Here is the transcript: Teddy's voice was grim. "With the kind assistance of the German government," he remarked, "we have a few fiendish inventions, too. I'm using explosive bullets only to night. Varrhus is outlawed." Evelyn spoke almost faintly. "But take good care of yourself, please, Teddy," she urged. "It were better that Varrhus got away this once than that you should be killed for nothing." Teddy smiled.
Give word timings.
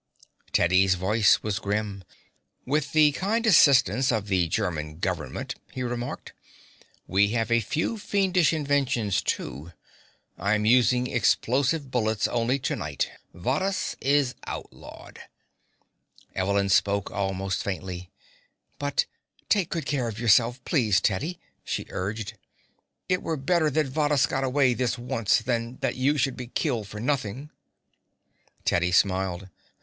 Teddy's 0.51 0.95
voice 0.95 1.43
was 1.43 1.59
grim. 1.59 2.03
"With 2.65 2.91
the 2.91 3.11
kind 3.11 3.45
assistance 3.45 4.11
of 4.11 4.29
the 4.29 4.47
German 4.47 4.97
government," 4.97 5.53
he 5.71 5.83
remarked, 5.83 6.33
"we 7.05 7.27
have 7.33 7.51
a 7.51 7.59
few 7.59 7.99
fiendish 7.99 8.51
inventions, 8.51 9.21
too. 9.21 9.73
I'm 10.39 10.65
using 10.65 11.05
explosive 11.05 11.91
bullets 11.91 12.27
only 12.27 12.57
to 12.57 12.75
night. 12.75 13.11
Varrhus 13.35 13.95
is 14.01 14.33
outlawed." 14.47 15.19
Evelyn 16.33 16.69
spoke 16.69 17.11
almost 17.11 17.61
faintly. 17.61 18.09
"But 18.79 19.05
take 19.49 19.69
good 19.69 19.85
care 19.85 20.07
of 20.07 20.19
yourself, 20.19 20.65
please, 20.65 20.99
Teddy," 20.99 21.39
she 21.63 21.85
urged. 21.91 22.33
"It 23.07 23.21
were 23.21 23.37
better 23.37 23.69
that 23.69 23.85
Varrhus 23.85 24.25
got 24.25 24.43
away 24.43 24.73
this 24.73 24.97
once 24.97 25.43
than 25.43 25.77
that 25.81 25.95
you 25.95 26.17
should 26.17 26.35
be 26.37 26.47
killed 26.47 26.87
for 26.87 26.99
nothing." 26.99 27.51
Teddy 28.65 28.91
smiled. 28.91 29.47